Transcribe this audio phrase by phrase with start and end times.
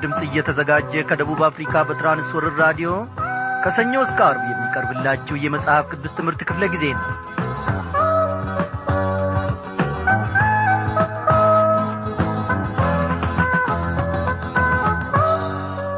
[0.00, 2.90] ድምፅ እየተዘጋጀ ከደቡብ አፍሪካ በትራንስወርር ራዲዮ
[3.64, 7.06] ከሰኞ እስከ አርብ የሚቀርብላችሁ የመጽሐፍ ቅዱስ ትምህርት ክፍለ ጊዜ ነው።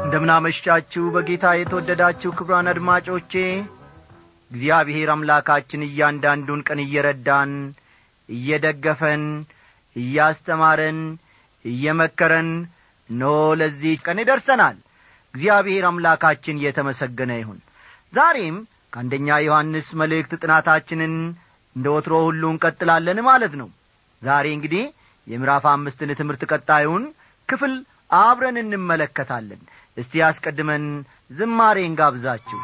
[0.03, 3.33] እንደምናመሻችሁ በጌታ የተወደዳችሁ ክብራን አድማጮቼ
[4.51, 7.51] እግዚአብሔር አምላካችን እያንዳንዱን ቀን እየረዳን
[8.29, 9.23] እየደገፈን
[9.95, 10.99] እያስተማረን
[11.65, 12.49] እየመከረን
[13.11, 13.23] ኖ
[13.59, 14.77] ለዚህ ቀን ይደርሰናል
[15.33, 17.59] እግዚአብሔር አምላካችን የተመሰገነ ይሁን።
[18.13, 18.57] ዛሬም
[18.93, 21.13] ከአንደኛ ዮሐንስ መልእክት ጥናታችንን
[21.75, 23.69] እንደ ወትሮ ሁሉ እንቀጥላለን ማለት ነው።
[24.21, 24.83] ዛሬ እንግዲህ
[25.27, 27.03] የምዕራፍ አምስትን ትምህርት ቀጣዩን
[27.49, 27.73] ክፍል
[28.19, 29.61] አብረን እንመለከታለን።
[29.97, 30.85] እስቲ አስቀድመን
[31.31, 32.59] ዝማሬ እንጋብዛችሁ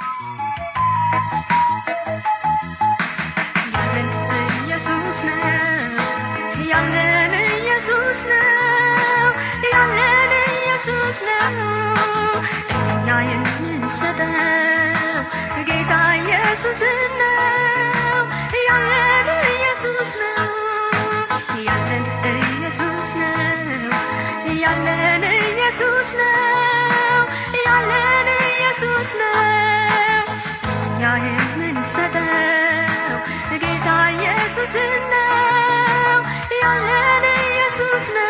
[37.45, 38.27] ኢየሱስ ነው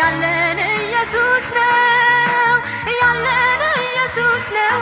[0.00, 2.56] ያለን ኢየሱስ ነው
[3.00, 4.80] ያለን ኢየሱስ ነው።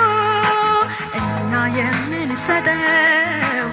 [1.20, 3.66] እኛ የምንሰጠው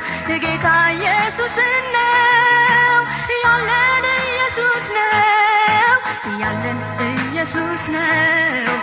[0.44, 1.58] ጌታ ኢየሱስ
[1.96, 3.02] ነው።
[3.44, 5.94] ያለን ኢየሱስ ነው
[6.42, 6.80] ያለን
[7.12, 8.74] ኢየሱስ ነው።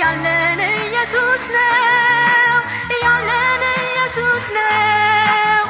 [0.00, 2.56] ያለን ኢየሱስ ነው
[3.04, 5.64] ያለን ኢየሱስ ነው።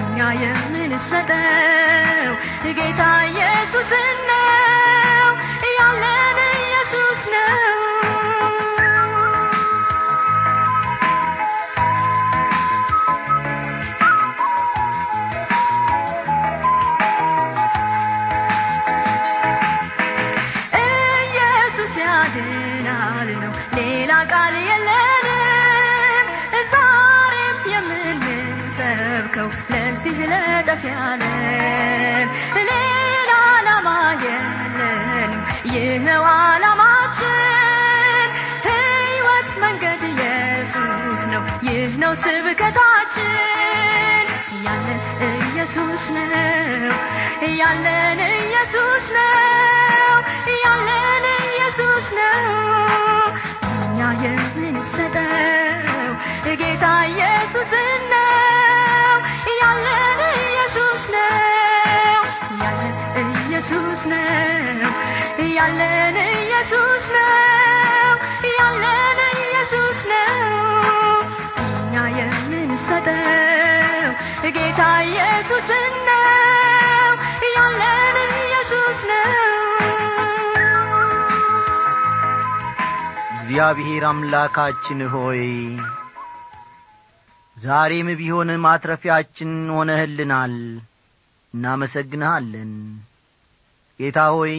[0.00, 2.32] እኛ የምንሰጠው
[2.78, 3.02] ጌታ
[30.96, 32.28] ለጠፊያለን
[32.68, 35.32] ሌላ ዓላማ የለንም
[35.74, 38.28] ይኸው ዓላማችን
[38.66, 43.34] ሕይወት መንገድ ኢየሱስ ነው ይህ ነው ስብከታችን
[44.66, 45.00] ያለን
[45.42, 46.94] ኢየሱስ ነው
[47.60, 50.16] ያለን ኢየሱስ ነው
[50.64, 52.48] ያለን ኢየሱስ ነው
[53.80, 56.12] እኛ የምንሰጠው
[56.60, 57.72] ጌታ ኢየሱስ
[58.12, 58.25] ነው
[65.68, 68.12] ያለን ኢየሱስ ነው
[68.50, 70.42] ያለን ኢየሱስ ነው።
[71.78, 74.10] እኛ የምንሰጠው
[74.56, 75.68] ጌታ ኢየሱስ
[76.08, 77.08] ነው
[77.56, 79.32] ያለን ኢየሱስ ነው።
[83.36, 85.42] እግዚአብሔር አምላካችን ሆይ
[87.56, 90.56] ዛሬም ቢሆን ማትረፊያችን ሆነህልናል።
[91.54, 92.72] እናመሰግንሃለን።
[94.00, 94.54] ጌታ ሆይ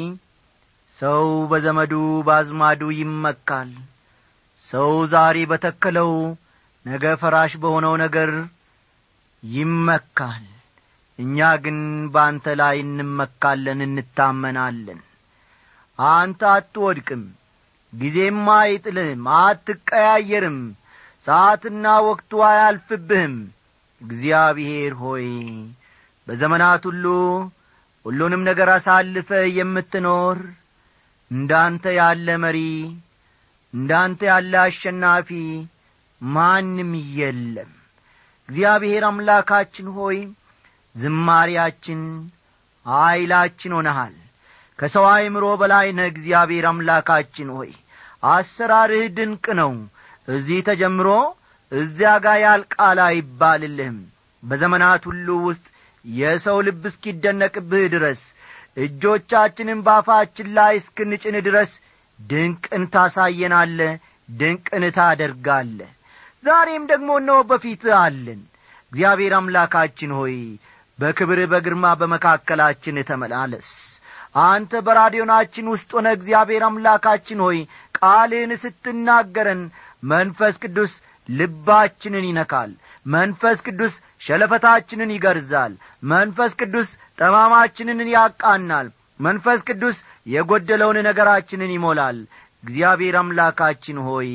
[0.98, 1.94] ሰው በዘመዱ
[2.28, 3.72] በአዝማዱ ይመካል።
[4.66, 6.12] ሰው ዛሬ በተከለው
[6.86, 8.32] ነገ ፈራሽ በሆነው ነገር
[9.44, 10.46] ይመካል።
[11.20, 11.78] እኛ ግን
[12.14, 15.00] በአንተ ላይ እንመካለን እንታመናለን።
[16.00, 17.24] አንተ አትወድቅም
[17.94, 20.60] ጊዜም አይጥልህም አትቀያየርም
[21.26, 23.36] ሰዓትና ወቅቱ አያልፍብህም።
[24.02, 25.28] እግዚአብሔር ሆይ
[26.28, 27.06] በዘመናት ሁሉ
[28.06, 30.38] ሁሉንም ነገር አሳልፈ የምትኖር
[31.32, 32.60] እንዳንተ ያለ መሪ
[33.74, 35.30] እንዳንተ ያለ አሸናፊ
[36.22, 37.72] ማንም የለም።
[38.50, 40.18] እግዚአብሔር አምላካችን ሆይ
[40.96, 42.02] ዝማሪያችን
[42.86, 44.16] ኀይላችን ሆነሃል።
[44.80, 47.72] ከሰው አእምሮ በላይ ነህ እግዚአብሔር አምላካችን ሆይ።
[48.30, 49.74] አሰራርህ ድንቅ ነው።
[50.28, 51.10] እዚህ ተጀምሮ
[51.72, 53.98] እዚያ ጋር ያልቃል አይባልልህም።
[54.44, 55.66] በዘመናት ሁሉ ውስጥ
[56.06, 58.22] የሰው ልብ እስኪደነቅብህ ድረስ
[58.78, 61.72] እጆቻችንን ባፋችን ላይ እስክንጭን ድረስ
[62.20, 63.80] ድንቅን ታሳየናለ
[64.30, 65.80] ድንቅን ታደርጋለ።
[66.44, 68.42] ዛሬም ደግሞ እነሆ በፊትህ አለን።
[68.92, 70.36] እግዚአብሔር አምላካችን ሆይ
[71.00, 73.70] በክብር በግርማ በመካከላችን ተመላለስ።
[74.46, 77.60] አንተ በራዲዮናችን ውስጥ ሆነ እግዚአብሔር አምላካችን ሆይ
[77.98, 79.62] ቃልህን ስትናገረን
[80.04, 80.94] መንፈስ ቅዱስ
[81.30, 82.72] ልባችንን ይነካል
[83.08, 85.74] መንፈስ ቅዱስ ሸለፈታችንን ይገርዛል።
[86.12, 86.90] መንፈስ ቅዱስ
[87.20, 88.88] ጠማማችንን ያቃናል።
[89.20, 89.98] መንፈስ ቅዱስ
[90.34, 92.18] የጐደለውን ነገራችንን ይሞላል።
[92.64, 94.30] እግዚአብሔር አምላካችን ሆይ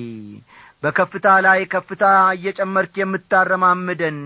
[0.82, 2.04] በከፍታ ላይ ከፍታ
[2.36, 4.16] እየጨመርክ የምታረማምደን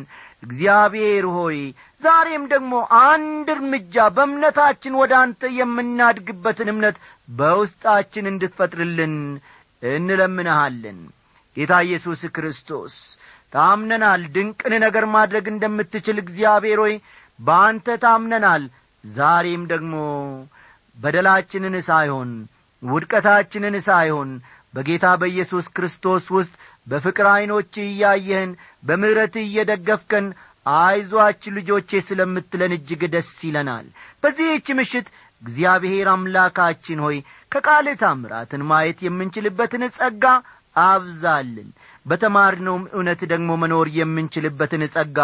[0.43, 1.59] እግዚአብሔር ሆይ
[2.03, 2.73] ዛሬም ደግሞ
[3.03, 6.97] አንድ እርምጃ በእምነታችን ወደ አንተ የምናድግበትን እምነት
[7.33, 9.15] በውስጣችን እንድትፈጥርልን
[9.83, 10.99] እንለምንሃለን።
[11.57, 12.95] ጌታ ኢየሱስ ክርስቶስ
[13.57, 16.95] ታምነናል። ድንቅን ነገር ማድረግ እንደምትችል እግዚአብሔር ሆይ
[17.39, 18.65] በአንተ ታምነናል።
[19.05, 19.95] ዛሬም ደግሞ
[20.97, 22.31] በደላችንን ሳይሆን
[22.83, 24.31] ውድቀታችንን ሳይሆን
[24.75, 26.53] በጌታ በኢየሱስ ክርስቶስ ውስጥ
[26.87, 28.51] በፍቅር ዐይኖች እያየህን
[28.83, 30.27] በምሕረት እየደገፍከን
[30.77, 33.87] አይዟች ልጆቼ ስለምትለን እጅግ ደስ ይለናል።
[34.23, 35.07] በዚህች ምሽት
[35.43, 37.17] እግዚአብሔር አምላካችን ሆይ
[37.53, 40.25] ከቃል ታምራትን ማየት የምንችልበትን ጸጋ
[40.77, 41.69] አብዛልን
[42.07, 45.19] በተማርነውም እውነት ደግሞ መኖር የምንችልበትን ጸጋ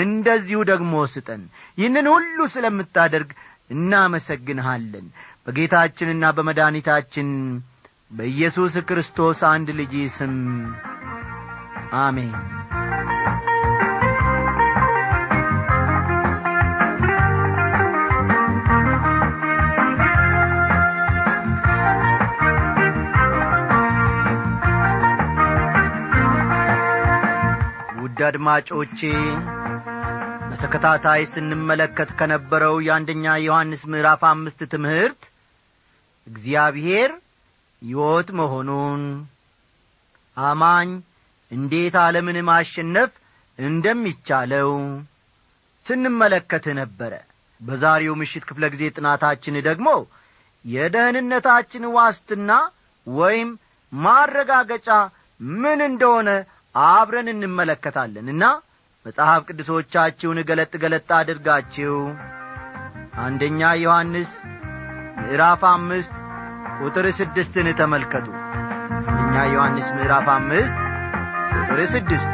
[0.00, 1.42] እንደዚሁ ደግሞ ስጠን።
[1.78, 3.30] ይህንን ሁሉ ስለምታደርግ
[3.70, 5.06] እናመሰግንሃለን።
[5.46, 7.28] በጌታችንና በመድኃኒታችን
[8.10, 10.34] በኢየሱስ ክርስቶስ አንድ ልጅ ስም
[12.00, 12.32] አሜን
[28.20, 28.98] ውድ አድማጮቼ
[30.48, 35.22] በተከታታይ ስንመለከት ከነበረው የአንደኛ ዮሐንስ ምዕራፍ አምስት ትምህርት
[36.26, 37.10] እግዚአብሔር
[37.82, 39.02] ሕይወት መሆኑን
[40.36, 40.90] አማኝ
[41.50, 43.14] እንዴት ዓለምን ማሸነፍ
[43.58, 44.70] እንደሚቻለው
[45.86, 47.12] ስንመለከት ነበረ።
[47.60, 49.88] በዛሬው ምሽት ክፍለ ጊዜ ጥናታችን ደግሞ
[50.64, 52.50] የደህንነታችን ዋስትና
[53.06, 53.50] ወይም
[53.92, 54.90] ማረጋገጫ
[55.58, 56.28] ምን እንደሆነ
[56.74, 58.44] አብረን እንመለከታለንና
[59.06, 61.94] መጽሐፍ ቅዱሶቻችሁን ገለጥ ገለጥ አድርጋችሁ
[63.24, 64.32] አንደኛ ዮሐንስ
[65.20, 66.14] ምዕራፍ አምስት
[66.80, 68.26] ቁጥር ስድስትን ተመልከቱ።
[69.10, 70.78] አንደኛ ዮሐንስ ምዕራፍ አምስት
[71.58, 72.32] ቁጥር ስድስት።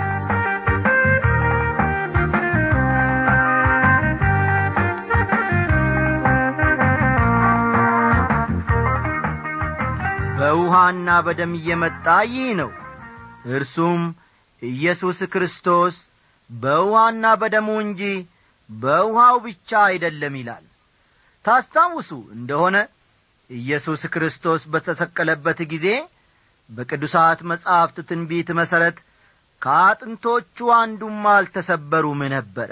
[10.38, 12.71] በውሃና በደም እየመጣ ይህ ነው።
[13.50, 14.03] እርሱም
[14.62, 15.97] ኢየሱስ ክርስቶስ
[16.50, 18.03] በውሃና በደሙ እንጂ
[18.69, 20.64] በውሃው ብቻ አይደለም ይላል።
[21.44, 22.76] ታስታውሱ እንደሆነ
[23.50, 25.88] ኢየሱስ ክርስቶስ በተሰቀለበት ጊዜ
[26.70, 28.97] በቅዱሳት መጻሕፍት ትንቢት መሠረት
[29.62, 32.70] ከአጥንቶቹ አንዱም አልተሰበሩም ነበረ።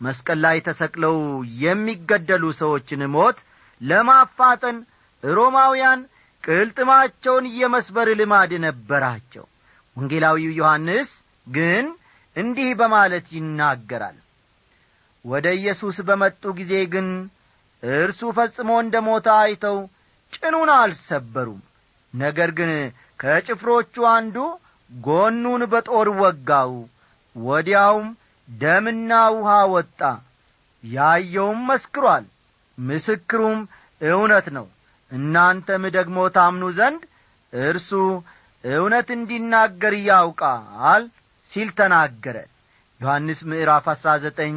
[0.00, 1.16] መስቀል ላይ ተሰቅለው
[1.62, 3.38] የሚገደሉ ሰዎችን ሞት
[3.80, 4.76] ለማፋጠን
[5.22, 6.00] ሮማውያን
[6.44, 9.44] ቅልጥማቸውን የመስበር ልማድ ነበራቸው
[9.96, 11.10] ወንጌላዊው ዮሐንስ
[11.46, 11.86] ግን
[12.36, 14.18] እንዲህ በማለት ይናገራል።
[15.24, 17.08] ወደ ኢየሱስ በመጡ ጊዜ ግን
[17.82, 19.78] እርሱ ፈጽሞ እንደ ሞታ አይተው
[20.32, 21.60] ጭኑን አልሰበሩም።
[22.14, 22.72] ነገር ግን
[23.20, 24.36] ከጭፍሮቹ አንዱ
[24.90, 26.72] ጎኑን በጦር ወጋው
[27.36, 28.08] ወዲያውም
[28.48, 30.00] ደምና ውሃ ወጣ።
[30.84, 32.24] ያየውም መስክሯል
[32.78, 33.58] ምስክሩም
[34.00, 34.66] እውነት ነው።
[35.10, 37.02] እናንተም ደግሞ ታምኑ ዘንድ
[37.52, 37.90] እርሱ
[38.64, 41.02] እውነት እንዲናገር ያውቃል
[41.50, 42.36] ሲል ተናገረ።
[43.00, 44.56] ዮሐንስ ምዕራፍ አሥራ ዘጠኝ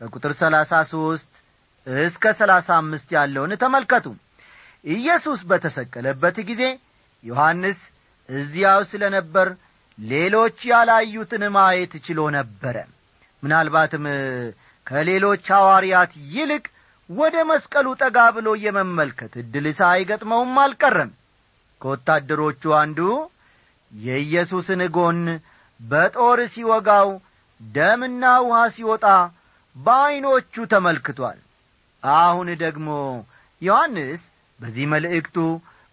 [0.00, 1.30] ከቁጥር ሰላሳ ሦስት
[1.86, 4.06] እስከ ሰላሳ አምስት ያለውን ተመልከቱ።
[4.84, 6.62] ኢየሱስ በተሰቀለበት ጊዜ
[7.24, 7.80] ዮሐንስ
[8.28, 9.48] እዚያው ስለ ነበር
[9.98, 12.76] ሌሎች ያላዩትን ማየት ችሎ ነበረ።
[13.42, 14.04] ምናልባትም
[14.86, 16.64] ከሌሎች ሐዋርያት ይልቅ
[17.10, 21.10] ወደ መስቀሉ ጠጋ ብሎ የመመልከት ዕድል ሳይገጥመውም አልቀረም
[21.82, 22.98] ከወታደሮቹ አንዱ
[23.92, 25.20] የኢየሱስን ጎን
[25.80, 27.08] በጦር ሲወጋው
[27.60, 29.06] ደምና ውሃ ሲወጣ
[29.76, 31.38] በዐይኖቹ ተመልክቷል።
[32.02, 32.88] አሁን ደግሞ
[33.62, 34.22] ዮሐንስ
[34.60, 35.36] በዚህ መልእክቱ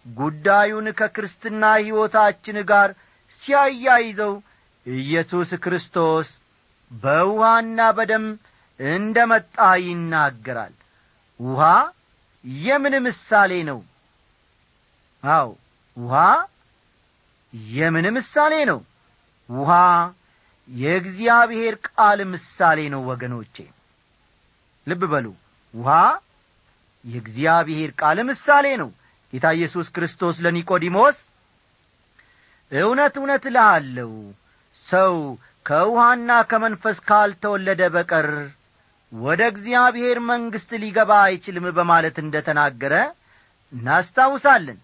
[0.06, 2.90] ጉዳዩን ከክርስትና ሕይወታችን ጋር
[3.42, 4.34] ሲያያይዘው
[4.86, 6.28] ኢየሱስ ክርስቶስ
[6.92, 8.26] በውሃና በደም
[8.80, 9.56] እንደ መጣ
[9.86, 10.74] ይናገራል።
[11.40, 11.64] ውሃ
[12.64, 13.80] የምን ምሳሌ ነው?
[15.24, 15.50] አው
[15.98, 16.16] ውሃ
[17.74, 18.80] የምን ምሳሌ ነው?
[19.50, 19.72] ውሃ
[20.70, 23.56] የእግዚአብሔር ቃል ምሳሌ ነው ወገኖቼ።
[24.88, 25.26] ልብ በሉ።
[25.74, 25.90] ውሃ
[27.04, 28.90] የእግዚአብሔር ቃል ምሳሌ ነው።
[29.34, 31.18] ጌታ ኢየሱስ ክርስቶስ ለኒቆዲሞስ
[32.72, 34.12] እውነት እውነት እልሃለሁ
[34.84, 35.16] ሰው
[35.66, 38.30] ከውሃና ከመንፈስ ካልተወለደ በቀር
[39.12, 42.94] ወደ እግዚአብሔር መንግሥት ሊገባ አይችልም በማለት እንደ ተናገረ
[43.74, 44.78] እናስታውሳለን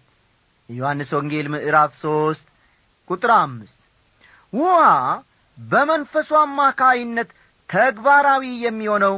[0.68, 2.46] የዮሐንስ ወንጌል ምዕራፍ ሦስት
[3.10, 3.78] ቁጥር አምስት
[4.52, 4.80] ውሃ
[5.58, 7.30] በመንፈሱ አማካይነት
[7.70, 9.16] ተግባራዊ የሚሆነው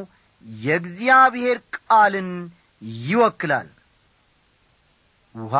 [0.62, 2.30] የእግዚአብሔር ቃልን
[3.02, 3.68] ይወክላል።
[5.34, 5.56] ውሃ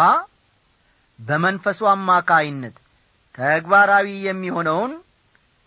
[1.18, 2.76] በመንፈሱ አማካይነት
[3.34, 4.92] ተግባራዊ የሚሆነውን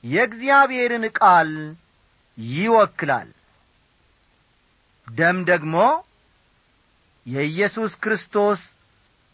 [0.04, 1.52] የእግዚአብሔርን ቃል
[2.38, 3.30] ይወክላል።
[5.08, 5.76] ደም ደግሞ
[7.26, 8.62] የኢየሱስ ክርስቶስ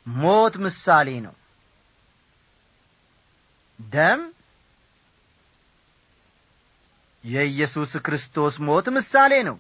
[0.08, 1.36] ሞት ምሳሌ ነው።
[3.80, 4.22] ደም
[7.24, 9.58] የኢየሱስ ክርስቶስ ሞት ምሳሌ ነው።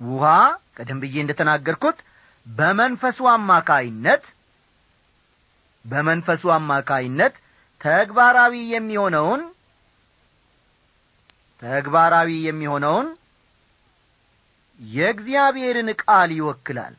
[0.00, 0.26] ውሃ
[0.76, 1.98] ቀደም ብዬ እንደ ተናገርኩት
[2.46, 4.24] በመንፈሱ አማካይነት
[5.84, 7.34] በመንፈሱ አማካይነት
[7.80, 9.42] ተግባራዊ የሚሆነውን
[11.62, 13.08] ተግባራዊ የሚሆነውን
[14.80, 16.94] የእግዚአብሔርን ቃል ይወክላል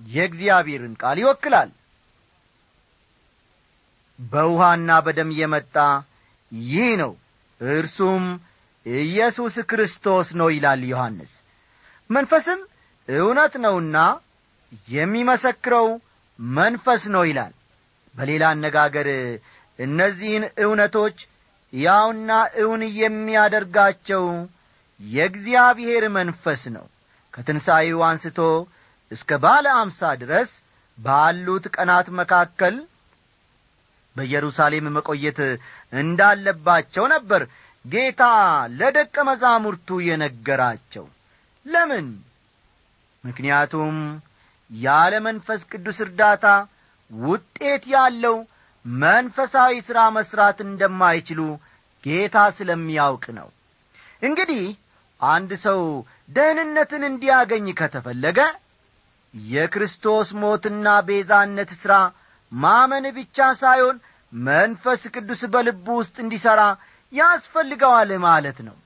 [0.00, 1.70] የእግዚአብሔርን ቃል ይወክላል።
[4.18, 5.76] በውሃና በደም የመጣ
[6.70, 7.12] ይህ ነው።
[7.60, 8.24] እርሱም
[8.86, 11.32] ኢየሱስ ክርስቶስ ነው ይላል ዮሐንስ።
[12.10, 12.60] መንፈስም
[13.08, 13.96] እውነት ነውና
[14.88, 15.88] የሚመሰክረው
[16.38, 17.52] መንፈስ ነው ይላል።
[18.14, 19.08] በሌላ አነጋገር
[19.78, 21.18] እነዚህን እውነቶች
[21.72, 22.30] ያውና
[22.62, 24.24] እውን የሚያደርጋቸው
[25.00, 26.86] የእግዚአብሔር መንፈስ ነው።
[27.34, 28.38] ከትንሣኤው አንስቶ
[29.10, 30.50] እስከ ባለ አምሳ ድረስ
[30.98, 32.74] ባሉት ቀናት መካከል
[34.16, 35.38] በኢየሩሳሌም መቆየት
[35.92, 37.42] እንዳለባቸው ነበር
[37.84, 38.22] ጌታ
[38.78, 41.04] ለደቀ መዛሙርቱ የነገራቸው።
[41.66, 42.06] ለምን?
[43.24, 43.96] ምክንያቱም
[44.70, 46.46] ያለ መንፈስ ቅዱስ እርዳታ
[47.10, 48.36] ውጤት ያለው
[48.84, 51.40] መንፈሳዊ ሥራ መሥራት እንደማይችሉ
[52.04, 53.48] ጌታ ስለሚያውቅ ነው።
[54.22, 54.64] እንግዲህ
[55.20, 55.80] አንድ ሰው
[56.28, 58.38] ደህንነትን እንዲያገኝ ከተፈለገ
[59.34, 61.94] የክርስቶስ ሞትና ቤዛነት ሥራ
[62.52, 63.96] ማመን ብቻ ሳይሆን
[64.32, 66.62] መንፈስ ቅዱስ በልቡ ውስጥ እንዲሠራ
[67.12, 68.76] ያስፈልገዋል ማለት ነው።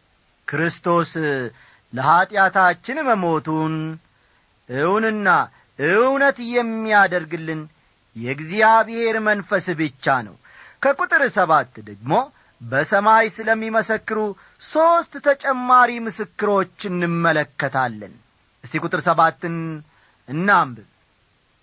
[0.48, 1.10] ክርስቶስ
[1.92, 3.74] ለኀጢአታችን መሞቱን
[4.68, 5.28] እውንና
[5.78, 7.60] እውነት የሚያደርግልን
[8.16, 10.34] የእግዚአብሔር መንፈስ ብቻ ነው።
[10.82, 12.12] ከቁጥር ሰባት ደግሞ
[12.60, 14.18] በሰማይ ስለሚመሰክሩ
[14.66, 18.14] ሦስት ተጨማሪ ምስክሮች እንመለከታለን።
[18.64, 19.56] እስቲ ቁጥር ሰባትን
[20.28, 20.88] እናንብብ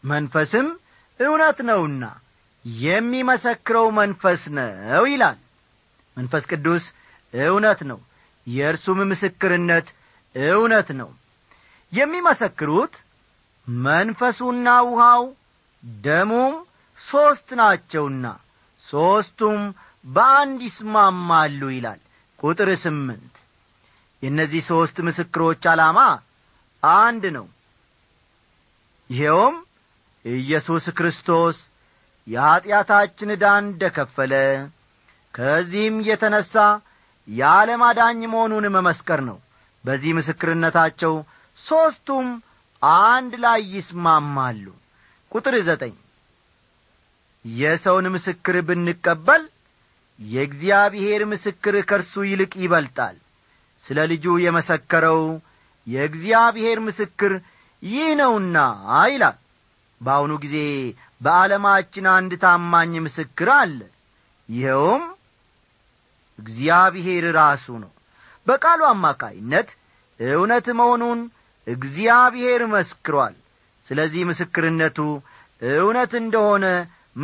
[0.03, 0.68] መንፈስም
[1.20, 2.03] እውነት ነውና
[2.84, 5.39] የሚመሰክረው መንፈስ ነው ይላል።
[6.18, 6.84] መንፈስ ቅዱስ
[7.34, 8.00] እውነት ነው
[8.48, 9.88] የእርሱም ምስክርነት
[10.36, 11.10] እውነት ነው።
[11.94, 12.94] የሚመሰክሩት
[13.68, 15.24] መንፈሱና ውሃው
[16.03, 16.53] ደሙም
[17.00, 18.25] ሦስት ናቸውና
[18.86, 19.62] ሦስቱም
[20.06, 22.00] በአንድ ይስማማሉ ይላል።
[22.39, 23.34] ቁጥር ስምንት
[24.24, 26.00] የእነዚህ ሦስት ምስክሮች ዓላማ
[26.84, 27.46] አንድ ነው
[29.12, 29.56] ይኸውም
[30.25, 31.58] ኢየሱስ ክርስቶስ
[32.27, 34.34] የኀጢአታችን ዕዳ እንደ ከፈለ
[35.34, 36.53] ከዚህም የተነሣ
[37.27, 39.38] የዓለም አዳኝ መሆኑን መመስከር ነው።
[39.86, 41.13] በዚህ ምስክርነታቸው
[41.58, 42.27] ሦስቱም
[43.03, 44.65] አንድ ላይ ይስማማሉ።
[45.32, 45.96] ቁጥር ዘጠኝ
[47.46, 49.44] የሰውን ምስክር ብንቀበል
[50.20, 53.15] የእግዚአብሔር ምስክር ከእርሱ ይልቅ ይበልጣል።
[53.84, 55.22] ስለ ልጁ የመሰከረው
[55.88, 57.34] የእግዚአብሔር ምስክር
[57.83, 58.57] ይህ ነውና
[59.07, 59.38] ይላል።
[60.01, 60.57] በአሁኑ ጊዜ
[61.21, 63.79] በዓለማችን አንድ ታማኝ ምስክር አለ።
[64.50, 65.03] ይኸውም
[66.39, 67.91] እግዚአብሔር ራሱ ነው።
[68.47, 69.69] በቃሉ አማካይነት
[70.19, 71.19] እውነት መሆኑን
[71.67, 73.35] እግዚአብሔር መስክሯል።
[73.88, 74.97] ስለዚህ ምስክርነቱ
[75.61, 76.65] እውነት እንደሆነ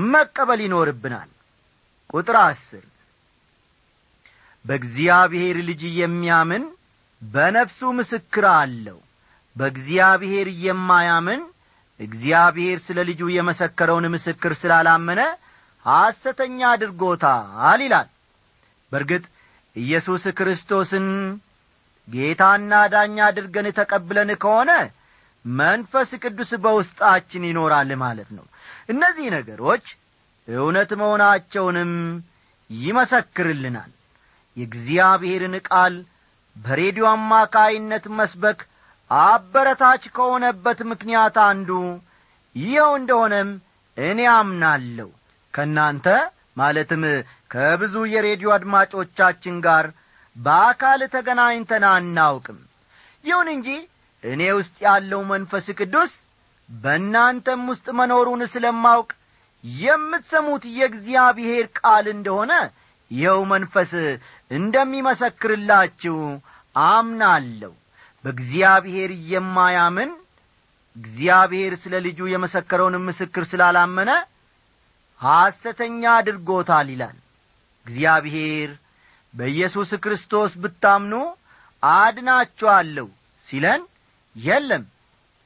[0.08, 1.30] መቀበል ይኖርብናል።
[2.10, 2.86] ቁጥር አስር
[4.66, 6.64] በእግዚአብሔር ልጅ የሚያምን
[7.22, 8.98] በነፍሱ ምስክር አለው
[9.58, 11.42] በእግዚአብሔር የማያምን
[12.00, 15.22] እግዚአብሔር ስለ ልጁ የመሰከረውን ምስክር ስላላመነ
[15.86, 18.08] ሐሰተኛ አድርጎታል ይላል።
[18.92, 19.24] በርግጥ
[19.76, 21.08] ኢየሱስ ክርስቶስን
[22.08, 24.72] ጌታና ዳኛ አድርገን ተቀብለን ከሆነ
[25.46, 28.46] መንፈስ ቅዱስ በውስጣችን ይኖራል ማለት ነው።
[28.90, 29.86] እነዚህ ነገሮች
[30.48, 31.92] እውነት መሆናቸውንም
[32.70, 33.92] ይመሰክርልናል።
[34.58, 35.96] የእግዚአብሔርን ቃል
[36.56, 38.60] በሬዲዮ አማካይነት መስበክ
[39.12, 41.70] አበረታች ከሆነበት ምክንያት አንዱ
[42.56, 43.50] ይኸው እንደሆነም
[43.98, 45.10] እኔ አምናለሁ።
[45.54, 46.08] ከእናንተ
[46.58, 47.04] ማለትም
[47.52, 49.86] ከብዙ የሬዲዮ አድማጮቻችን ጋር
[50.36, 52.60] በአካል ተገናኝተን አናውቅም።
[53.24, 53.70] ይሁን እንጂ
[54.24, 56.14] እኔ ውስጥ ያለው መንፈስ ቅዱስ
[56.70, 59.10] በእናንተም ውስጥ መኖሩን ስለማውቅ
[59.64, 62.52] የምትሰሙት የእግዚአብሔር ቃል እንደሆነ
[63.12, 63.92] ይኸው መንፈስ
[64.52, 66.18] እንደሚመሰክርላችሁ
[66.90, 67.74] አምናለሁ
[68.28, 70.10] በእግዚአብሔር የማያምን
[70.96, 74.12] እግዚአብሔር ስለ ልጁ የመሰከረውን ምስክር ስላላመነ
[75.22, 77.16] ሐሰተኛ አድርጎታል ይላል።
[77.86, 78.72] እግዚአብሔር
[79.34, 81.14] በኢየሱስ ክርስቶስ ብታምኑ
[81.84, 83.08] አድናችኋለሁ
[83.46, 83.82] ሲለን
[84.36, 84.84] የለም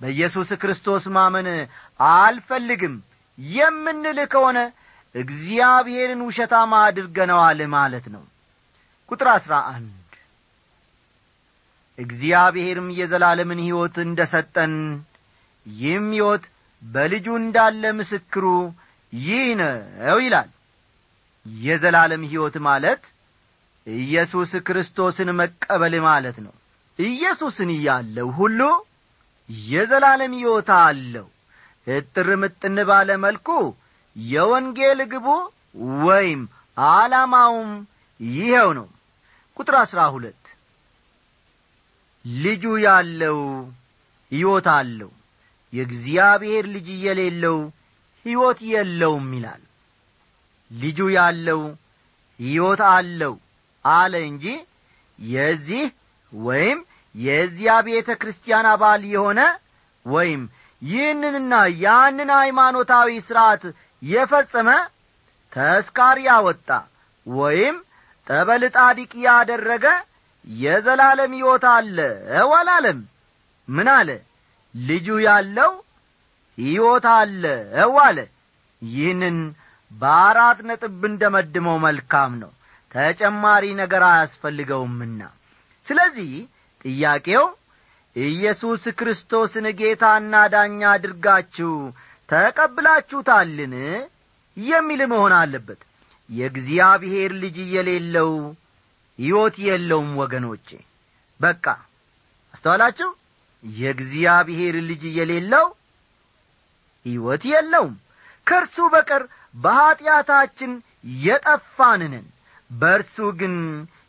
[0.02, 1.50] በኢየሱስ ክርስቶስ ማመን
[2.12, 2.96] አልፈልግም
[3.38, 4.60] የምንል ከሆነ
[5.16, 8.24] እግዚአብሔርን ውሸታማ አድርገነዋል ማለት ነው።
[9.12, 10.01] ቁጥር አሥራ አንድ
[11.98, 14.74] እግዚአብሔርም የዘላለምን ሕይወት እንደ ሰጠን
[15.66, 16.44] ይህም ሕይወት
[16.82, 18.46] በልጁ እንዳለ ምስክሩ
[19.14, 20.50] ይህ ነው ይላል።
[21.46, 23.04] የዘላለም ሕይወት ማለት
[23.88, 26.54] ኢየሱስ ክርስቶስን መቀበል ማለት ነው።
[27.00, 28.60] ኢየሱስን እያለው ሁሉ
[29.70, 31.28] የዘላለም ሕይወት አለው።
[31.88, 33.48] እጥር ምጥን ባለ መልኩ
[34.16, 35.28] የወንጌል ግቡ
[36.06, 36.42] ወይም
[36.78, 37.72] ዓላማውም
[38.20, 38.88] ይኸው ነው።
[39.58, 40.41] ቁጥር አሥራ ሁለት
[42.26, 43.40] ልጁ ያለው
[44.32, 45.12] ሕይወት አለው።
[45.74, 47.58] የእግዚአብሔር ልጅ የሌለው
[48.26, 49.62] ሕይወት የለውም ይላል።
[50.72, 51.62] ልጁ ያለው
[52.40, 53.34] ሕይወት አለው
[53.86, 54.46] አለ እንጂ
[55.20, 55.86] የዚህ
[56.32, 56.80] ወይም
[57.16, 59.40] የዚያ ቤተ ክርስቲያን አባል የሆነ
[60.06, 60.42] ወይም
[60.82, 63.64] ይህንንና ያንን ሃይማኖታዊ ሥርዓት
[64.02, 64.70] የፈጸመ
[65.54, 66.70] ተስካር ያወጣ
[67.26, 67.76] ወይም
[68.28, 69.86] ጠበል ጣዲቅ ያደረገ
[70.48, 73.00] የዘላለም ሕይወት አለው አላለም
[73.68, 74.10] ምን አለ?
[74.76, 75.72] ልጁ ያለው
[76.58, 78.18] ሕይወት አለው አለ
[78.82, 79.38] ይህንን
[79.92, 82.52] በአራት ነጥብ ብንደመድመው መልካም ነው።
[82.92, 85.20] ተጨማሪ ነገር አያስፈልገውምና።
[85.86, 86.32] ስለዚህ
[86.86, 87.46] ጥያቄው
[88.16, 91.74] ኢየሱስ ክርስቶስን ጌታና ዳኛ አድርጋችሁ
[92.30, 93.74] ተቀብላችሁታልን?
[94.58, 95.82] የሚል መሆን አለበት።
[96.30, 98.32] የእግዚአብሔር ልጅ የሌለው
[99.22, 100.68] ሕይወት የለውም ወገኖቼ።
[101.40, 101.66] በቃ
[102.54, 103.10] አስተዋላችሁ?
[103.64, 105.66] የእግዚአብሔር ልጅ የሌለው
[107.06, 107.94] ሕይወት የለውም።
[108.48, 109.24] ከእርሱ በቀር
[109.56, 110.72] በኀጢአታችን
[111.24, 112.26] የጠፋንንን
[112.72, 113.56] በእርሱ ግን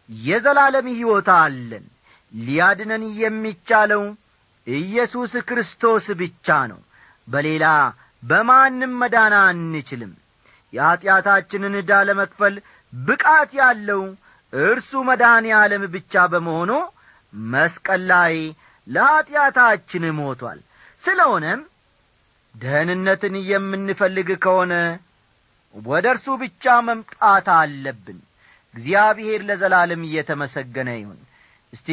[0.08, 1.84] የዘላለም ሕይወት አለን።
[2.32, 4.02] ሊያድነን የሚቻለው
[4.66, 6.80] ኢየሱስ ክርስቶስ ብቻ ነው።
[7.28, 7.66] በሌላ
[8.22, 10.12] በማንም መዳን አንችልም።
[10.72, 12.54] የኀጢአታችንን ዕዳ ለመክፈል
[12.92, 14.02] ብቃት ያለው
[14.52, 16.72] እርሱ መድኃኔ ዓለም ብቻ በመሆኑ
[17.34, 18.34] መስቀል ላይ
[18.86, 20.58] ለኀጢአታችን ሞቷል።
[21.02, 21.60] ስለሆነም
[22.54, 24.72] ደህንነትን የምንፈልግ ከሆነ
[25.74, 28.18] ወደ እርሱ ብቻ መምጣት አለብን።
[28.74, 31.20] እግዚአብሔር ለዘላለም እየተመሰገነ ይሁን።
[31.72, 31.88] እስቲ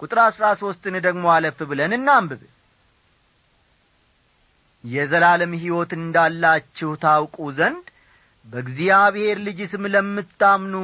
[0.00, 2.42] ቁጥር አሥራ ሦስትን ደግሞ አለፍ ብለን እናንብብ።
[4.84, 7.86] የዘላለም ሕይወት እንዳላችሁ ታውቁ ዘንድ
[8.46, 10.74] በእግዚአብሔር ልጅ ስም ለምታምኑ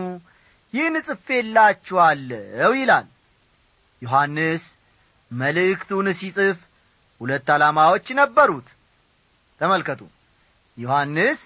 [0.74, 3.06] ይህን ጽፌላችኋለሁ ይላል።
[4.02, 4.62] ዮሐንስ
[5.30, 6.58] መልእክቱን ሲጽፍ
[7.20, 8.68] ሁለት ዓላማዎች ነበሩት።
[9.60, 10.00] ተመልከቱ።
[10.78, 11.40] ዮሐንስ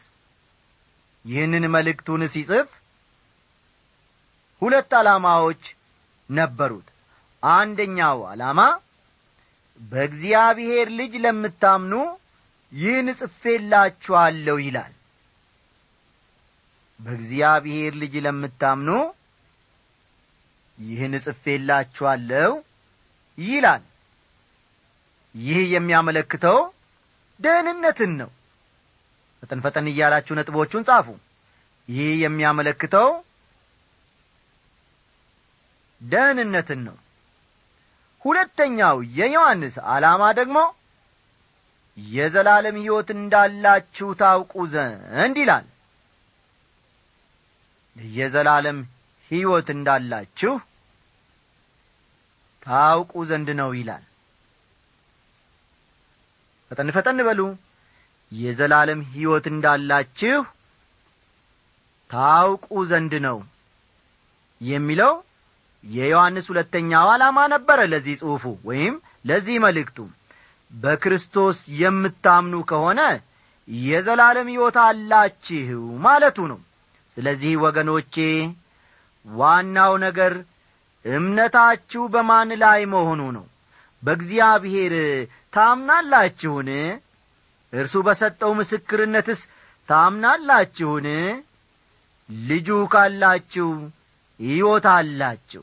[1.24, 2.68] ይህንን መልእክቱን ሲጽፍ
[4.62, 5.62] ሁለት ዓላማዎች
[6.30, 6.86] ነበሩት።
[7.42, 8.60] አንደኛው ዓላማ
[9.80, 11.94] በእግዚአብሔር ልጅ ለምታምኑ
[12.72, 14.92] ይህን ጽፌላችኋለሁ ይላል።
[17.00, 18.90] በእግዚአብሔር ልጅ ለምታምኑ
[20.78, 22.50] ይህን ጽፌላችኋለሁ
[23.38, 23.82] ይላል።
[25.34, 26.58] ይህ የሚያመለክተው
[27.40, 28.30] ደህንነትን ነው።
[29.42, 31.08] ፈጠን ፈጠን እያላችሁ ነጥቦቹን ጻፉ።
[31.88, 33.08] ይህ የሚያመለክተው
[36.00, 36.96] ደህንነትን ነው።
[38.24, 40.58] ሁለተኛው የዮሐንስ ዓላማ ደግሞ
[41.98, 45.66] የዘላለም ሕይወት እንዳላችሁ ታውቁ ዘንድ ይላል።
[48.16, 48.78] የዘላለም
[49.30, 50.52] ሕይወት እንዳላችሁ
[52.66, 54.04] ታውቁ ዘንድ ነው ይላል።
[56.70, 57.40] ፈጠን ፈጠን በሉ።
[58.32, 60.38] የዘላለም ሕይወት እንዳላችሁ
[62.10, 63.38] ታውቁ ዘንድ ነው
[64.60, 65.12] የሚለው
[65.84, 69.98] የዮሐንስ ሁለተኛው ዓላማ ነበረ ለዚህ ጽሑፉ ወይም ለዚህ መልእክቱ።
[70.70, 73.00] በክርስቶስ የምታምኑ ከሆነ
[73.68, 76.58] የዘላለም ሕይወት አላችሁ ማለቱ ነው።
[77.16, 78.16] ስለዚህ ወገኖቼ
[79.26, 80.32] ዋናው ነገር
[81.04, 83.44] እምነታችሁ በማን ላይ መሆኑ ነው?
[84.02, 84.94] በእግዚአብሔር
[85.56, 86.68] ታምናላችሁን?
[87.72, 89.40] እርሱ በሰጠው ምስክርነትስ
[89.88, 91.06] ታምናላችሁን?
[92.48, 93.68] ልጁ ካላችሁ
[94.40, 95.62] ሕይወት አላችሁ።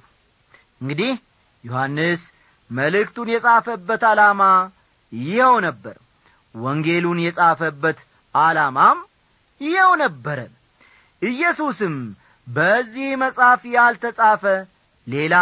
[0.81, 1.11] እንግዲህ
[1.63, 2.21] ዮሐንስ
[2.69, 4.41] መልእክቱን የጻፈበት ዓላማ
[5.11, 5.95] ይኸው ነበር።
[6.55, 7.99] ወንጌሉን የጻፈበት
[8.35, 8.99] ዓላማም
[9.61, 10.39] ይኸው ነበረ።
[11.21, 11.95] ኢየሱስም
[12.47, 14.43] በዚህ መጽሐፍ ያልተጻፈ
[15.07, 15.35] ሌላ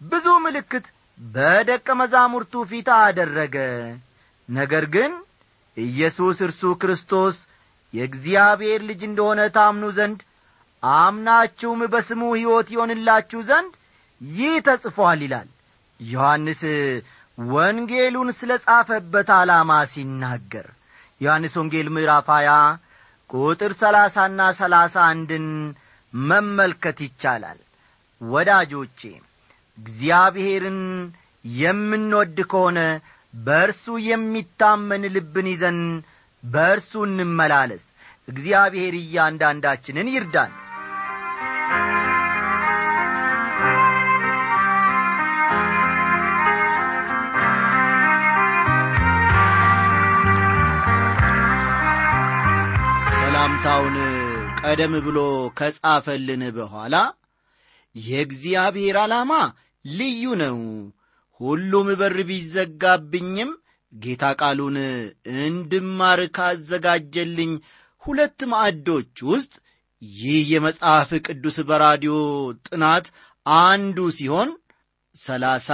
[0.00, 0.86] ብዙ ምልክት
[1.18, 3.56] በደቀ መዛሙርቱ ፊት አደረገ።
[4.48, 5.12] ነገር ግን
[5.76, 7.36] ኢየሱስ እርሱ ክርስቶስ
[7.94, 10.20] የእግዚአብሔር ልጅ እንደሆነ ታምኑ ዘንድ
[10.82, 13.72] አምናችሁም በስሙ ሕይወት ይሆንላችሁ ዘንድ
[14.20, 15.48] ይህ ተጽፏል ይላል።
[16.00, 16.62] ዮሐንስ
[17.38, 20.66] ወንጌሉን ስለ ጻፈበት ዓላማ ሲናገር
[21.20, 22.58] ዮሐንስ ወንጌል ምዕራፍ 20
[23.30, 25.46] ቁጥር ሰላሳና ሰላሳ አንድን
[26.14, 27.60] መመልከት ይቻላል።
[28.20, 29.00] ወዳጆቼ
[29.78, 30.80] እግዚአብሔርን
[31.44, 32.78] የምንወድ ከሆነ
[33.34, 35.80] በእርሱ የሚታመን ልብን ይዘን
[36.42, 37.84] በእርሱ እንመላለስ።
[38.28, 40.52] እግዚአብሔር እያንዳንዳችንን ይርዳን።
[53.16, 53.96] ሰላምታውን
[54.64, 55.18] ቀደም ብሎ
[55.58, 56.94] ከጻፈልን በኋላ
[57.94, 59.32] የእግዚአብሔር ዓላማ
[59.84, 60.58] ልዩ ነው።
[61.40, 63.50] ሁሉም በር ቢዘጋብኝም
[63.92, 64.76] ጌታ ቃሉን
[65.42, 67.52] እንድማር ካዘጋጀልኝ
[68.02, 69.52] ሁለት ማዕዶች ውስጥ
[70.02, 72.14] ይህ የመጽሐፍ ቅዱስ በራዲዮ
[72.66, 73.06] ጥናት
[73.46, 74.50] አንዱ ሲሆን
[75.16, 75.68] ሰላሳ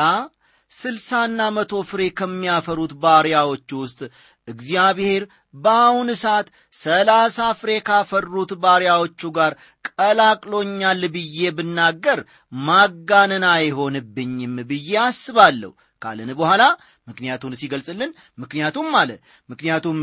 [0.73, 4.01] ስልሳና መቶ ፍሬ ከሚያፈሩት ባሪያዎች ውስጥ
[4.49, 5.23] እግዚአብሔር
[5.55, 9.53] በአሁን ሰዓት ሰላሳ ፍሬ ካፈሩት ባሪያዎቹ ጋር
[9.89, 12.21] ቀላቅሎኛል ብዬ ብናገር
[12.63, 16.63] ማጋነን አይሆንብኝም ብዬ አስባለሁ። ካልን በኋላ
[17.09, 19.11] ምክንያቱን ሲገልጽልን ምክንያቱም አለ።
[19.49, 19.99] ምክንያቱም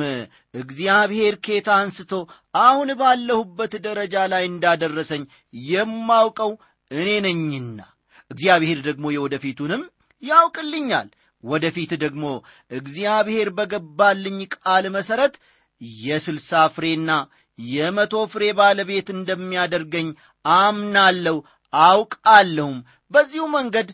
[0.53, 2.11] እግዚአብሔር ኬታ አንስቶ
[2.61, 5.23] አሁን ባለሁበት ደረጃ ላይ እንዳደረሰኝ
[5.67, 6.51] የማውቀው
[6.91, 7.79] እኔ ነኝና
[8.31, 9.83] እግዚአብሔር ደግሞ የወደፊቱንም
[10.23, 11.07] ያውቅልኛል
[11.47, 12.25] ወደፊት ደግሞ
[12.71, 15.35] እግዚአብሔር በገባልኝ ቃል መሠረት
[16.01, 17.11] የስልሳ ፍሬና
[17.59, 20.07] የመቶ ፍሬ ባለቤት እንደሚያደርገኝ
[20.45, 21.37] አምናለሁ
[21.73, 22.77] አውቃለሁም።
[23.11, 23.89] በዚሁ መንገድ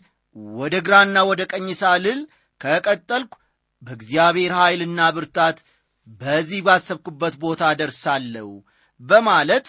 [0.56, 2.20] ወደ ግራና ወደ ቀኝ ሳልል
[2.60, 3.32] ከቀጠልኩ
[3.82, 5.58] በእግዚአብሔር ኀይልና ብርታት
[6.20, 8.48] በዚህ ባሰብኩበት ቦታ ደርሳለሁ
[9.00, 9.66] በማለት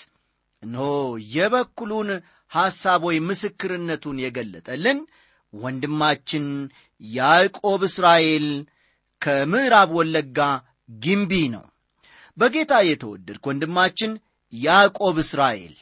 [0.63, 0.87] እነሆ
[1.35, 2.09] የበኩሉን
[2.51, 4.99] ሐሳብ ወይ ምስክርነቱን የገለጠልን
[5.53, 6.45] ወንድማችን
[7.01, 8.47] ያዕቆብ እስራኤል
[9.21, 10.39] ከምዕራብ ወለጋ
[10.99, 11.65] ጊምቢ ነው።
[12.37, 14.11] በጌታ የተወደድክ ወንድማችን
[14.53, 15.75] ያዕቆብ እስራኤል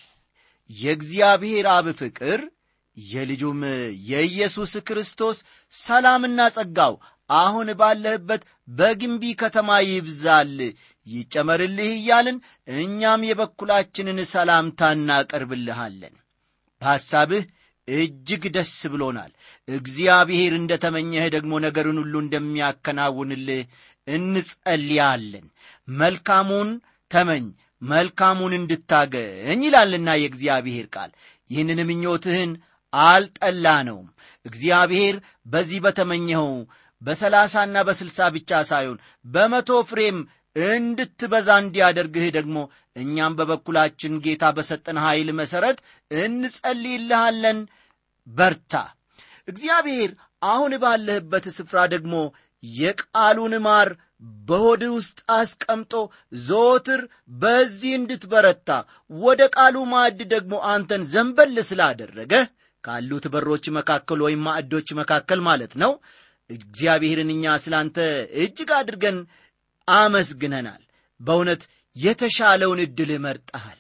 [0.69, 2.41] የእግዚአብሔር አብ ፍቅር
[2.97, 3.62] የልጁም
[4.10, 5.38] የኢየሱስ ክርስቶስ
[5.73, 6.93] ሰላምና ጸጋው
[7.30, 8.41] አሁን ባለህበት
[8.78, 10.58] በግንቢ ከተማ ይብዛል
[11.08, 12.38] ይጨመርልህ እያልን
[12.78, 16.15] እኛም የበኩላችንን ሰላምታ እናቀርብልሃለን።
[16.82, 17.43] በሐሳብህ
[17.88, 19.32] እጅግ ደስ ብሎናል።
[19.67, 23.63] እግዚአብሔር እንደ ተመኘህ ደግሞ ነገርን ሁሉ እንደሚያከናውንልህ
[24.08, 25.46] እንጸልያለን።
[25.98, 26.69] መልካሙን
[27.12, 27.46] ተመኝ
[27.86, 31.12] መልካሙን እንድታገኝ ይላልና የእግዚአብሔር ቃል።
[31.50, 32.52] ይህንን ምኞትህን
[32.93, 34.08] አልጠላነውም።
[34.46, 35.15] እግዚአብሔር
[35.46, 36.50] በዚህ በተመኘኸው
[37.02, 40.17] በሰላሳና በስልሳ ብቻ ሳይሆን በመቶ ፍሬም
[40.56, 42.58] እንድትበዛ እንዲያደርግህ ደግሞ
[42.96, 45.78] እኛም በበኩላችን ጌታ በሰጠን ኃይል መሠረት
[46.12, 47.60] እንጸልይልሃለን።
[48.28, 48.74] በርታ።
[49.48, 50.12] እግዚአብሔር
[50.46, 52.16] አሁን ባለህበት ስፍራ ደግሞ
[52.63, 53.89] የቃሉን ማር
[54.48, 55.94] በሆድ ውስጥ አስቀምጦ
[56.42, 57.02] ዘወትር
[57.42, 58.70] በዚህ እንድትበረታ
[59.20, 62.34] ወደ ቃሉ ማዕድ ደግሞ አንተን ዘንበል ስላደረገ
[62.84, 65.92] ካሉት በሮች መካከል ወይም ማዕዶች መካከል ማለት ነው።
[66.50, 67.98] እግዚአብሔርን እኛ ስላንተ
[68.44, 69.18] እጅግ አድርገን
[69.88, 70.84] አመስግነናል።
[71.19, 71.63] በእውነት
[71.96, 73.80] የተሻለውን ዕድል መርጠሃል።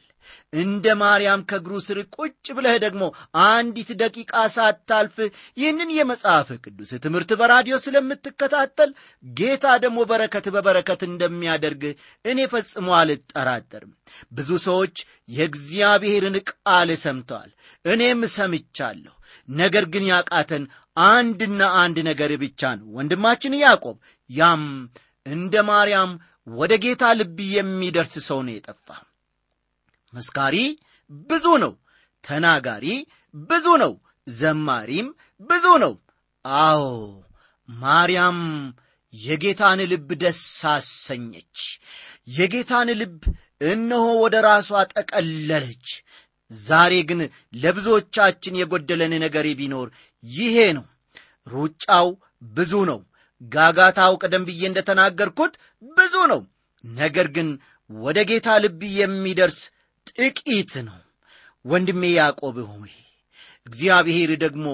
[0.53, 3.03] እንደ ማርያም ከእግሩ ስር ቁጭ ብለህ ደግሞ
[3.45, 5.15] አንዲት ደቂቃ ሳታልፍ
[5.57, 8.91] ይህንን የመጽሐፍ ቅዱስ ትምህርት በራዲዮ ስለምትከታተል
[9.23, 11.83] ጌታ ደግሞ በረከት በበረከት እንደሚያደርግ
[12.25, 13.93] እኔ ፈጽሞ አልጠራጠርም።
[14.31, 14.95] ብዙ ሰዎች
[15.29, 17.51] የእግዚአብሔርን ቃል ሰምተዋል
[17.85, 19.15] እኔም ሰምቻለሁ።
[19.57, 20.63] ነገር ግን ያቃተን
[21.07, 23.97] አንድና አንድ ነገር ብቻ ነው። ወንድማችን ያዕቆብ
[24.29, 24.63] ያም
[25.25, 26.11] እንደ ማርያም
[26.51, 28.87] ወደ ጌታ ልብ የሚደርስ ሰው ነው የጠፋ
[30.13, 30.55] መስካሪ
[31.29, 31.73] ብዙ ነው
[32.23, 32.85] ተናጋሪ
[33.33, 33.93] ብዙ ነው
[34.27, 35.07] ዘማሪም
[35.49, 35.93] ብዙ ነው።
[36.65, 36.83] አዎ
[37.69, 38.39] ማርያም
[39.13, 41.59] የጌታን ልብ ደስ አሰኘች።
[42.29, 43.19] የጌታን ልብ
[43.67, 45.87] እነሆ ወደ ራሷ ጠቀለለች።
[46.51, 47.19] ዛሬ ግን
[47.55, 49.87] ለብዙዎቻችን የጎደለን ነገር ቢኖር
[50.23, 50.85] ይሄ ነው።
[51.47, 52.09] ሩጫው
[52.55, 52.99] ብዙ ነው
[53.51, 55.53] ጋጋታው ቀደም ብዬ እንደተናገርኩት
[55.91, 56.41] ብዙ ነው።
[56.83, 57.49] ነገር ግን
[57.89, 59.59] ወደ ጌታ ልብ የሚደርስ
[60.11, 60.99] ጥቂት ነው።
[61.65, 62.93] ወንድሜ ያዕቆብ ሆይ
[63.67, 64.65] እግዚአብሔር ደግሞ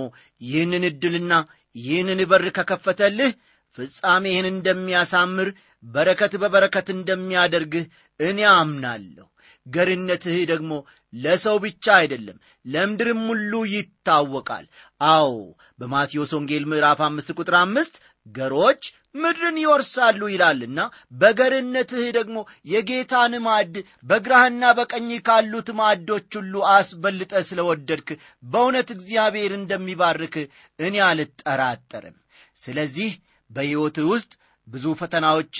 [0.42, 1.34] ይህንን ዕድልና
[1.76, 3.32] ይህንን በር ከከፈተልህ
[3.78, 5.50] ፍጻሜህን እንደሚያሳምር
[5.86, 7.84] በረከት በበረከት እንደሚያደርግህ
[8.20, 9.28] እኔ አምናለሁ።
[9.66, 10.72] ገርነትህ ደግሞ
[11.14, 14.66] ለሰው ብቻ አይደለም ለምድርም ሁሉ ይታወቃል።
[15.10, 15.32] አዎ
[15.80, 18.82] በማቴዎስ ወንጌል ምዕራፍ አምስት ቁጥር አምስት ገሮች
[19.16, 20.80] ምድርን ይወርሳሉ ይላልና
[21.22, 22.38] በገርነትህ ደግሞ
[22.74, 28.10] የጌታን ማዕድ በግራህና በቀኝ ካሉት ማዕዶች ሁሉ አስበልጠ ስለወደድክ
[28.46, 30.36] በእውነት እግዚአብሔር እንደሚባርክ
[30.80, 32.18] እኔ አልጠራጠርም።
[32.58, 33.12] ስለዚህ
[33.52, 34.32] በሕይወትህ ውስጥ
[34.68, 35.56] ብዙ ፈተናዎች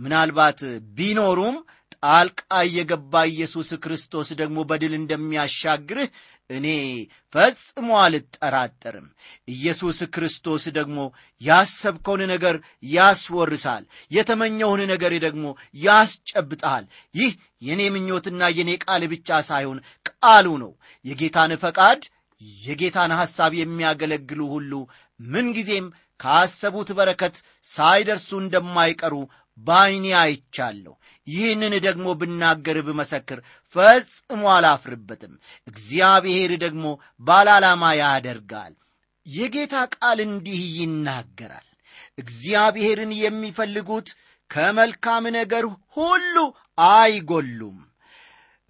[0.00, 0.60] ምናልባት
[0.96, 1.56] ቢኖሩም
[2.04, 6.08] ጣልቃ እየገባ ኢየሱስ ክርስቶስ ደግሞ በድል እንደሚያሻግርህ
[6.50, 6.66] እኔ
[7.34, 9.06] ፈጽሞ አልጠራጠርም።
[9.48, 10.98] ኢየሱስ ክርስቶስ ደግሞ
[11.40, 12.56] ያሰብከውን ነገር
[12.92, 15.44] ያስወርሳል። የተመኘውን ነገር ደግሞ
[15.84, 20.72] ያስጨብጠሃል። ይህ የእኔ ምኞትና የእኔ ቃል ብቻ ሳይሆን ቃሉ ነው።
[21.04, 22.02] የጌታን ፈቃድ
[22.60, 24.72] የጌታን ሐሳብ የሚያገለግሉ ሁሉ
[25.20, 25.86] ምንጊዜም
[26.20, 27.36] ካሰቡት በረከት
[27.68, 29.14] ሳይደርሱ እንደማይቀሩ
[29.58, 30.94] በዐይኔ አይቻለሁ።
[31.26, 33.38] ይህንን ደግሞ ብናገር ብመሰክር
[33.76, 35.34] ፈጽሞ አላፍርበትም።
[35.66, 36.84] እግዚአብሔር ደግሞ
[37.20, 38.74] ባላላማ ያደርጋል።
[39.26, 41.68] የጌታ ቃል እንዲህ ይናገራል።
[42.18, 44.08] እግዚአብሔርን የሚፈልጉት
[44.50, 45.64] ከመልካም ነገር
[45.96, 46.36] ሁሉ
[46.88, 47.78] አይጎሉም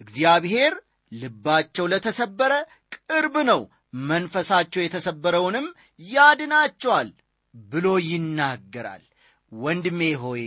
[0.01, 0.73] እግዚአብሔር
[1.11, 2.53] ልባቸው ለተሰበረ
[2.95, 3.61] ቅርብ ነው።
[4.07, 5.67] መንፈሳቸው የተሰበረውንም
[6.09, 7.09] ያድናቸዋል
[7.53, 9.03] ብሎ ይናገራል
[9.59, 10.45] ወንድሜ ሆይ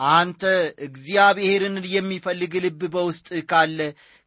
[0.00, 0.42] አንተ
[0.86, 3.78] እግዚአብሔርን የሚፈልግ ልብ በውስጥ ካለ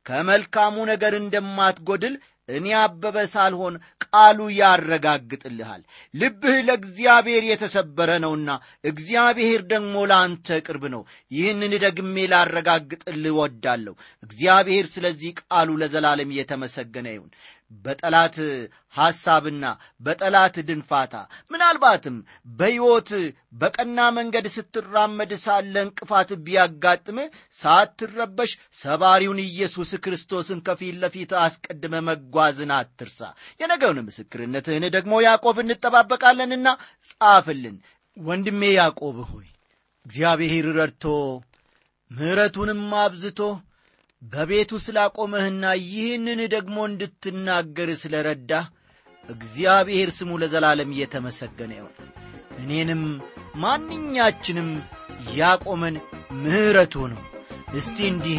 [0.06, 2.15] ከመልካሙ ነገር እንደማትጎድል
[2.50, 5.82] እኔ አበበ ሳልሆን ቃሉ ያረጋግጥልሃል።
[6.13, 8.50] ልብህ ለእግዚአብሔር የተሰበረ ነውና
[8.84, 17.32] እግዚአብሔር ደግሞ ለአንተ ቅርብ ነው። ይህንን ደግሜ ላረጋግጥልህ ወዳለሁ እግዚአብሔር ስለዚህ ቃሉ ለዘላለም እየተመሰገነ ይሁን
[17.86, 18.38] በጠላት
[18.95, 19.65] ሐሳብና
[20.01, 21.13] በጠላት ድንፋታ
[21.51, 22.17] ምናልባትም
[22.57, 23.10] በሕይወት
[23.53, 27.19] በቀና መንገድ ስትራመድ ሳለ እንቅፋት ቢያጋጥም
[27.62, 33.21] ሳትረበሽ ሰባሪውን ኢየሱስ ክርስቶስን ከፊት ለፊት አስቀድመ መጓዝን አትርሳ።
[33.62, 36.67] የነገውን ምስክርነትህን ደግሞ ያዕቆብ እንጠባበቃለንና
[37.10, 37.77] ጻፍልን።
[38.17, 39.47] ወንድሜ ያዕቆብ ሆይ
[40.05, 41.05] እግዚአብሔር ረድቶ
[42.12, 43.39] ምሕረቱንም አብዝቶ
[44.21, 48.65] በቤቱ ስላቆመህና ይህንን ደግሞ እንድትናገር ስለ ረዳህ
[49.23, 51.95] እግዚአብሔር ስሙ ለዘላለም እየተመሰገነ ይሆን
[52.57, 53.01] እኔንም
[53.63, 54.69] ማንኛችንም
[55.38, 55.95] ያቆመን
[56.41, 57.21] ምሕረቱ ነው።
[57.73, 58.38] እስቲ እንዲህ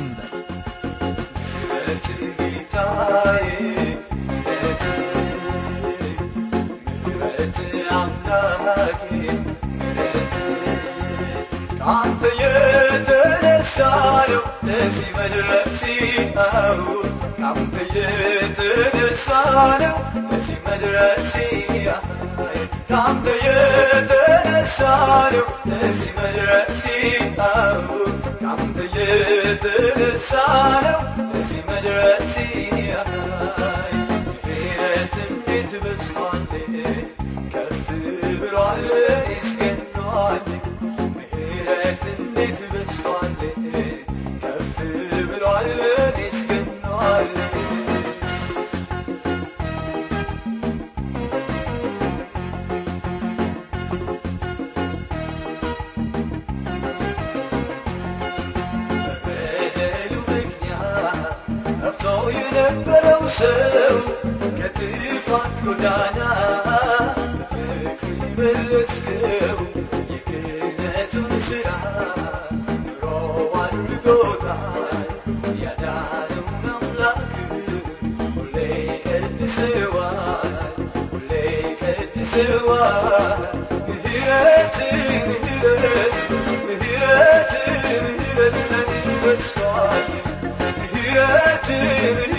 [2.38, 3.48] ጌታዬ
[7.04, 7.56] ምሕረት
[12.22, 13.76] ከአንተ የተነሳ
[14.30, 15.80] ነው ለዚህ መድረሴ
[16.42, 16.82] አዎ
[17.38, 19.26] ከአንተ የተነሳ
[19.82, 21.34] ነው ለዚህ መድረሴ
[22.88, 24.78] ከአንተ የተነሳ
[25.34, 26.84] ነው ለዚህ መድረሴ
[27.48, 27.88] አዎ
[28.40, 30.30] ከአንተ የተነሳ
[30.86, 32.34] ነው ለዚህ መድረሴ
[32.74, 33.31] ምሕረት
[63.42, 63.96] ሰው
[64.58, 66.18] ከጥፋት ጎዳና
[66.66, 68.00] በፍቅር
[68.38, 69.60] መለስከው
[70.12, 71.68] የክህነቱን ሥራ
[72.86, 73.04] ኑሮ
[73.62, 75.08] አድርጎታል።
[75.62, 77.32] ያዳነውን አምላክ
[78.36, 78.56] ሁሌ
[79.04, 80.54] ቀድሰዋል
[81.12, 81.32] ሁሌ
[81.82, 83.42] ቀድሰዋል
[83.88, 84.78] ምሕረት
[85.20, 86.16] ምሕረት
[86.68, 87.52] ምሕረት ምሕረት
[88.70, 88.90] ለኔ
[89.22, 90.06] በዝቷል
[90.82, 92.31] ምሕረት ምሕረት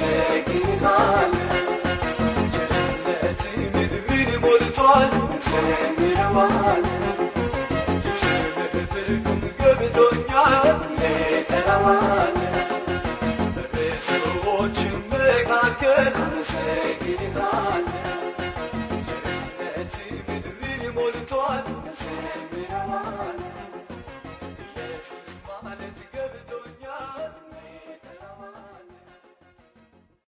[0.00, 1.48] ساكن على
[2.52, 3.42] جنات
[3.74, 6.82] من من مرتعل سامر وعلى
[8.04, 12.66] لشرب تركم قبل دنيا ليتر وعلى
[13.74, 16.12] بسوء جنبك عكر
[16.44, 18.07] ساكن على